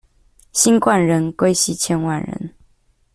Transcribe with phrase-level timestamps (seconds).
[0.51, 2.51] 新冠人，歸西千萬人